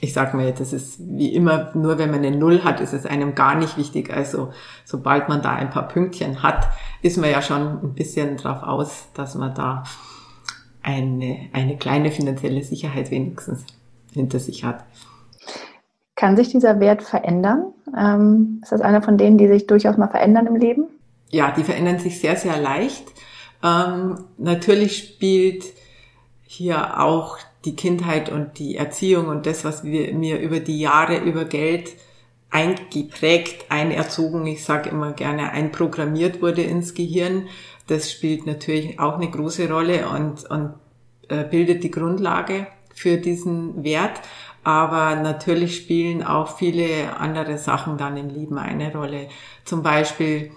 ich 0.00 0.12
sage 0.12 0.36
mir, 0.36 0.52
das 0.52 0.72
ist 0.72 0.98
wie 1.00 1.34
immer, 1.34 1.70
nur 1.74 1.98
wenn 1.98 2.10
man 2.10 2.24
eine 2.24 2.36
Null 2.36 2.62
hat, 2.62 2.80
ist 2.80 2.92
es 2.92 3.06
einem 3.06 3.34
gar 3.34 3.54
nicht 3.54 3.78
wichtig. 3.78 4.12
Also 4.12 4.52
sobald 4.84 5.28
man 5.28 5.40
da 5.40 5.54
ein 5.54 5.70
paar 5.70 5.88
Pünktchen 5.88 6.42
hat, 6.42 6.68
ist 7.00 7.16
man 7.16 7.30
ja 7.30 7.40
schon 7.40 7.82
ein 7.82 7.94
bisschen 7.94 8.36
drauf 8.36 8.62
aus, 8.62 9.08
dass 9.14 9.34
man 9.34 9.54
da 9.54 9.84
eine, 10.82 11.48
eine 11.52 11.76
kleine 11.78 12.10
finanzielle 12.10 12.62
Sicherheit 12.62 13.10
wenigstens 13.10 13.64
hinter 14.12 14.38
sich 14.38 14.64
hat. 14.64 14.84
Kann 16.24 16.38
sich 16.38 16.48
dieser 16.48 16.80
Wert 16.80 17.02
verändern? 17.02 17.74
Ähm, 17.94 18.60
ist 18.62 18.72
das 18.72 18.80
einer 18.80 19.02
von 19.02 19.18
denen, 19.18 19.36
die 19.36 19.46
sich 19.46 19.66
durchaus 19.66 19.98
mal 19.98 20.08
verändern 20.08 20.46
im 20.46 20.56
Leben? 20.56 20.86
Ja, 21.28 21.50
die 21.50 21.62
verändern 21.62 21.98
sich 21.98 22.18
sehr, 22.18 22.34
sehr 22.36 22.56
leicht. 22.56 23.04
Ähm, 23.62 24.20
natürlich 24.38 24.96
spielt 24.96 25.66
hier 26.42 26.98
auch 26.98 27.36
die 27.66 27.76
Kindheit 27.76 28.32
und 28.32 28.58
die 28.58 28.76
Erziehung 28.76 29.28
und 29.28 29.44
das, 29.44 29.66
was 29.66 29.84
wir, 29.84 30.14
mir 30.14 30.40
über 30.40 30.60
die 30.60 30.80
Jahre 30.80 31.18
über 31.18 31.44
Geld 31.44 31.92
eingeprägt, 32.48 33.66
einerzogen, 33.68 34.46
ich 34.46 34.64
sage 34.64 34.88
immer 34.88 35.12
gerne, 35.12 35.50
einprogrammiert 35.50 36.40
wurde 36.40 36.62
ins 36.62 36.94
Gehirn. 36.94 37.48
Das 37.86 38.10
spielt 38.10 38.46
natürlich 38.46 38.98
auch 38.98 39.16
eine 39.16 39.30
große 39.30 39.70
Rolle 39.70 40.08
und, 40.08 40.50
und 40.50 40.72
äh, 41.28 41.44
bildet 41.44 41.84
die 41.84 41.90
Grundlage 41.90 42.66
für 42.94 43.18
diesen 43.18 43.84
Wert. 43.84 44.22
Aber 44.64 45.16
natürlich 45.16 45.76
spielen 45.76 46.22
auch 46.22 46.56
viele 46.56 47.18
andere 47.18 47.58
Sachen 47.58 47.98
dann 47.98 48.16
im 48.16 48.30
Leben 48.30 48.58
eine 48.58 48.92
Rolle. 48.92 49.28
Zum 49.64 49.82
Beispiel 49.82 50.50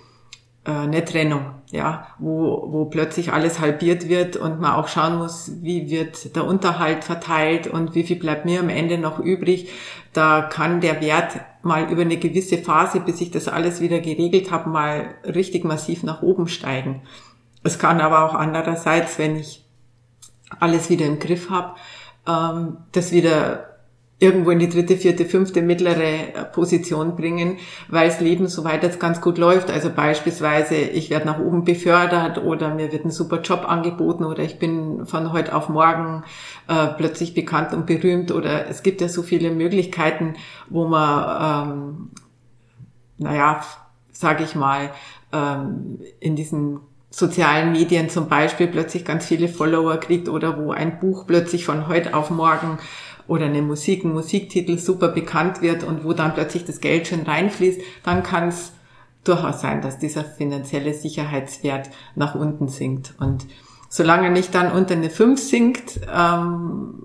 äh, 0.67 0.71
eine 0.71 1.03
Trennung, 1.03 1.45
ja, 1.71 2.07
wo, 2.17 2.67
wo 2.71 2.85
plötzlich 2.85 3.33
alles 3.33 3.59
halbiert 3.59 4.07
wird 4.07 4.37
und 4.37 4.61
man 4.61 4.73
auch 4.73 4.87
schauen 4.87 5.17
muss, 5.17 5.51
wie 5.61 5.89
wird 5.89 6.35
der 6.37 6.45
Unterhalt 6.45 7.03
verteilt 7.03 7.67
und 7.67 7.95
wie 7.95 8.03
viel 8.03 8.17
bleibt 8.17 8.45
mir 8.45 8.61
am 8.61 8.69
Ende 8.69 8.97
noch 8.97 9.19
übrig. 9.19 9.69
Da 10.13 10.41
kann 10.41 10.79
der 10.79 11.01
Wert 11.01 11.39
mal 11.61 11.91
über 11.91 12.01
eine 12.01 12.17
gewisse 12.17 12.57
Phase, 12.57 13.01
bis 13.01 13.19
ich 13.19 13.31
das 13.31 13.49
alles 13.49 13.81
wieder 13.81 13.99
geregelt 13.99 14.51
habe, 14.51 14.69
mal 14.69 15.15
richtig 15.25 15.65
massiv 15.65 16.03
nach 16.03 16.21
oben 16.21 16.47
steigen. 16.47 17.01
Es 17.63 17.77
kann 17.77 17.99
aber 17.99 18.23
auch 18.23 18.33
andererseits, 18.33 19.19
wenn 19.19 19.35
ich 19.35 19.65
alles 20.59 20.89
wieder 20.89 21.05
im 21.05 21.19
Griff 21.19 21.49
habe, 21.49 21.75
ähm, 22.27 22.77
das 22.93 23.11
wieder 23.11 23.76
irgendwo 24.19 24.49
in 24.49 24.57
die 24.59 24.69
dritte, 24.69 24.97
vierte, 24.97 25.25
fünfte 25.25 25.61
mittlere 25.61 26.33
äh, 26.33 26.43
Position 26.51 27.15
bringen, 27.15 27.57
weil 27.87 28.07
das 28.07 28.19
Leben 28.19 28.47
soweit 28.47 28.81
jetzt 28.81 28.99
ganz 28.99 29.21
gut 29.21 29.37
läuft. 29.37 29.69
Also 29.69 29.91
beispielsweise, 29.91 30.75
ich 30.75 31.09
werde 31.11 31.27
nach 31.27 31.39
oben 31.39 31.63
befördert 31.65 32.39
oder 32.39 32.73
mir 32.73 32.91
wird 32.91 33.05
ein 33.05 33.11
super 33.11 33.41
Job 33.41 33.65
angeboten 33.67 34.23
oder 34.25 34.41
ich 34.41 34.57
bin 34.57 35.05
von 35.05 35.33
heute 35.33 35.53
auf 35.53 35.69
morgen 35.69 36.23
äh, 36.67 36.87
plötzlich 36.97 37.35
bekannt 37.35 37.73
und 37.73 37.85
berühmt 37.85 38.31
oder 38.31 38.67
es 38.67 38.81
gibt 38.81 39.01
ja 39.01 39.09
so 39.09 39.21
viele 39.21 39.51
Möglichkeiten, 39.51 40.33
wo 40.69 40.87
man, 40.87 41.69
ähm, 41.69 42.09
naja, 43.19 43.61
sage 44.11 44.43
ich 44.43 44.55
mal, 44.55 44.89
ähm, 45.31 45.99
in 46.19 46.35
diesen 46.35 46.79
sozialen 47.09 47.71
Medien 47.71 48.09
zum 48.09 48.27
Beispiel 48.27 48.67
plötzlich 48.67 49.05
ganz 49.05 49.25
viele 49.25 49.47
Follower 49.47 49.97
kriegt 49.97 50.27
oder 50.27 50.57
wo 50.57 50.71
ein 50.71 50.99
Buch 50.99 51.25
plötzlich 51.25 51.65
von 51.65 51.87
heute 51.87 52.13
auf 52.13 52.29
morgen 52.29 52.79
oder 53.27 53.45
eine 53.45 53.61
Musik, 53.61 54.03
ein 54.03 54.13
Musiktitel 54.13 54.77
super 54.77 55.09
bekannt 55.09 55.61
wird 55.61 55.83
und 55.83 56.03
wo 56.03 56.13
dann 56.13 56.33
plötzlich 56.33 56.65
das 56.65 56.79
Geld 56.79 57.07
schon 57.07 57.23
reinfließt, 57.23 57.81
dann 58.03 58.23
kann 58.23 58.49
es 58.49 58.73
durchaus 59.23 59.61
sein, 59.61 59.81
dass 59.81 59.99
dieser 59.99 60.23
finanzielle 60.23 60.93
Sicherheitswert 60.93 61.89
nach 62.15 62.35
unten 62.35 62.69
sinkt. 62.69 63.13
Und 63.19 63.45
solange 63.89 64.29
nicht 64.29 64.55
dann 64.55 64.71
unter 64.71 64.95
eine 64.95 65.09
5 65.09 65.39
sinkt, 65.39 65.99
ähm, 66.13 67.03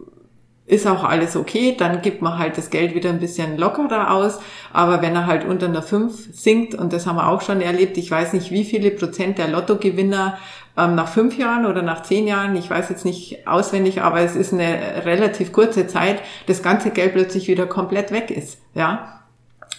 ist 0.64 0.86
auch 0.86 1.02
alles 1.02 1.36
okay, 1.36 1.74
dann 1.76 2.02
gibt 2.02 2.22
man 2.22 2.38
halt 2.38 2.56
das 2.56 2.70
Geld 2.70 2.94
wieder 2.94 3.10
ein 3.10 3.18
bisschen 3.18 3.58
lockerer 3.58 4.12
aus. 4.12 4.38
Aber 4.72 5.02
wenn 5.02 5.14
er 5.14 5.26
halt 5.26 5.44
unter 5.44 5.66
einer 5.66 5.82
5 5.82 6.28
sinkt, 6.32 6.74
und 6.74 6.92
das 6.92 7.06
haben 7.06 7.16
wir 7.16 7.28
auch 7.28 7.42
schon 7.42 7.60
erlebt, 7.60 7.98
ich 7.98 8.10
weiß 8.10 8.32
nicht, 8.32 8.50
wie 8.50 8.64
viele 8.64 8.90
Prozent 8.92 9.38
der 9.38 9.48
Lottogewinner 9.48 10.38
ähm, 10.76 10.94
nach 10.94 11.08
fünf 11.08 11.36
Jahren 11.36 11.66
oder 11.66 11.82
nach 11.82 12.02
zehn 12.02 12.26
Jahren, 12.26 12.56
ich 12.56 12.70
weiß 12.70 12.88
jetzt 12.88 13.04
nicht 13.04 13.46
auswendig, 13.46 14.02
aber 14.02 14.20
es 14.20 14.36
ist 14.36 14.52
eine 14.52 15.04
relativ 15.04 15.52
kurze 15.52 15.86
Zeit, 15.86 16.22
das 16.46 16.62
ganze 16.62 16.90
Geld 16.90 17.12
plötzlich 17.12 17.48
wieder 17.48 17.66
komplett 17.66 18.12
weg 18.12 18.30
ist, 18.30 18.58
ja, 18.74 19.20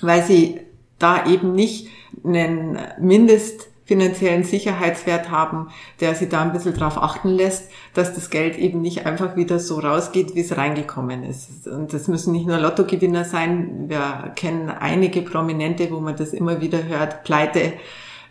weil 0.02 0.22
sie 0.22 0.60
da 1.00 1.26
eben 1.26 1.54
nicht 1.54 1.88
einen 2.24 2.78
Mindest 3.00 3.70
finanziellen 3.86 4.44
Sicherheitswert 4.44 5.30
haben, 5.30 5.70
der 6.00 6.16
sie 6.16 6.30
da 6.30 6.42
ein 6.42 6.54
bisschen 6.54 6.74
drauf 6.74 6.98
achten 6.98 7.30
lässt, 7.30 7.70
dass 7.94 8.14
das 8.14 8.30
Geld 8.30 8.58
eben 8.58 8.82
nicht 8.82 9.06
einfach 9.06 9.36
wieder 9.36 9.60
so 9.60 9.80
rausgeht, 9.80 10.36
wie 10.36 10.42
es 10.42 10.56
reingekommen 10.56 11.24
ist. 11.24 11.68
Und 11.68 11.94
das 11.94 12.08
müssen 12.08 12.32
nicht 12.32 12.48
nur 12.48 12.58
Lottogewinner 12.58 13.26
sein. 13.26 13.90
Wir 13.90 14.32
kennen 14.36 14.70
einige 14.70 15.22
Prominente, 15.22 15.92
wo 15.92 16.00
man 16.00 16.16
das 16.16 16.34
immer 16.34 16.62
wieder 16.62 16.84
hört, 16.84 17.24
pleite, 17.24 17.74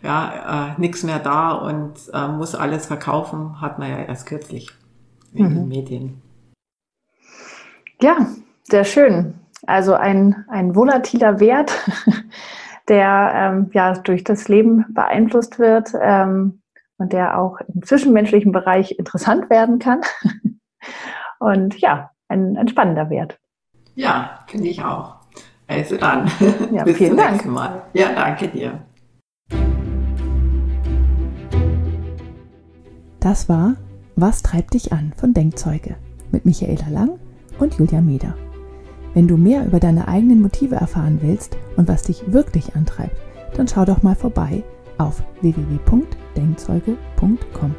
ja, 0.01 0.73
äh, 0.75 0.81
nichts 0.81 1.03
mehr 1.03 1.19
da 1.19 1.51
und 1.51 1.93
äh, 2.13 2.27
muss 2.27 2.55
alles 2.55 2.87
verkaufen, 2.87 3.61
hat 3.61 3.79
man 3.79 3.89
ja 3.89 3.97
erst 3.99 4.25
kürzlich 4.25 4.69
in 5.33 5.45
mhm. 5.45 5.55
den 5.55 5.67
Medien. 5.67 6.21
Ja, 8.01 8.27
sehr 8.63 8.83
schön. 8.83 9.35
Also 9.65 9.93
ein, 9.93 10.43
ein 10.49 10.75
volatiler 10.75 11.39
Wert, 11.39 11.71
der 12.89 13.31
ähm, 13.35 13.69
ja 13.73 13.93
durch 13.93 14.23
das 14.23 14.47
Leben 14.47 14.85
beeinflusst 14.93 15.59
wird 15.59 15.93
ähm, 16.01 16.61
und 16.97 17.13
der 17.13 17.39
auch 17.39 17.59
im 17.73 17.83
zwischenmenschlichen 17.83 18.51
Bereich 18.51 18.97
interessant 18.97 19.49
werden 19.49 19.79
kann. 19.79 20.01
und 21.39 21.79
ja, 21.79 22.11
ein, 22.27 22.57
ein 22.57 22.67
spannender 22.67 23.09
Wert. 23.09 23.39
Ja, 23.95 24.39
finde 24.47 24.67
ich 24.67 24.83
auch. 24.83 25.15
Also 25.67 25.97
dann. 25.97 26.29
Ja, 26.71 26.83
Bis 26.83 26.97
vielen 26.97 27.17
Dank. 27.17 27.45
Mal. 27.45 27.83
Ja, 27.93 28.13
danke 28.13 28.47
dir. 28.47 28.81
Das 33.19 33.47
war 33.47 33.75
Was 34.15 34.43
treibt 34.43 34.73
dich 34.73 34.91
an 34.91 35.13
von 35.15 35.33
Denkzeuge 35.33 35.95
mit 36.31 36.45
Michaela 36.45 36.89
Lang 36.89 37.19
und 37.59 37.75
Julia 37.75 38.01
Meder. 38.01 38.35
Wenn 39.13 39.27
du 39.27 39.37
mehr 39.37 39.63
über 39.65 39.79
deine 39.79 40.07
eigenen 40.07 40.41
Motive 40.41 40.75
erfahren 40.75 41.19
willst 41.21 41.55
und 41.77 41.87
was 41.87 42.01
dich 42.03 42.31
wirklich 42.31 42.75
antreibt, 42.75 43.15
dann 43.55 43.67
schau 43.67 43.85
doch 43.85 44.01
mal 44.01 44.15
vorbei 44.15 44.63
auf 44.97 45.21
www.denkzeuge.com. 45.41 47.75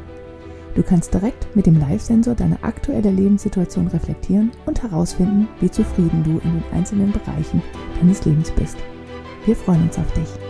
Du 0.75 0.83
kannst 0.83 1.13
direkt 1.13 1.55
mit 1.55 1.65
dem 1.65 1.79
Live-Sensor 1.79 2.35
deine 2.35 2.61
aktuelle 2.63 3.09
Lebenssituation 3.09 3.87
reflektieren 3.87 4.51
und 4.65 4.83
herausfinden, 4.83 5.47
wie 5.61 5.71
zufrieden 5.71 6.21
du 6.23 6.31
in 6.39 6.53
den 6.53 6.63
einzelnen 6.73 7.13
Bereichen 7.13 7.61
deines 7.99 8.25
Lebens 8.25 8.51
bist. 8.51 8.77
Wir 9.45 9.55
freuen 9.55 9.83
uns 9.83 9.97
auf 9.97 10.11
dich. 10.13 10.44